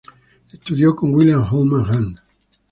[0.51, 2.19] Estudió con William Holman Hunt.